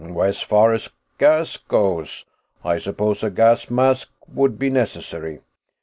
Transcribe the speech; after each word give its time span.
As 0.19 0.41
far 0.41 0.73
as 0.73 0.89
gas 1.19 1.57
goes, 1.57 2.25
I 2.65 2.79
suppose 2.79 3.23
a 3.23 3.29
gas 3.29 3.69
mask 3.69 4.09
would 4.27 4.57
be 4.57 4.71
necessary. 4.71 5.41